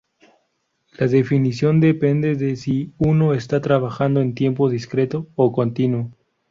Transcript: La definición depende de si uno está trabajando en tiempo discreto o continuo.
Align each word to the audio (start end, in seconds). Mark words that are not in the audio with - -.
La 0.97 1.05
definición 1.05 1.79
depende 1.79 2.33
de 2.33 2.55
si 2.55 2.91
uno 2.97 3.35
está 3.35 3.61
trabajando 3.61 4.19
en 4.19 4.33
tiempo 4.33 4.67
discreto 4.67 5.27
o 5.35 5.51
continuo. 5.51 6.09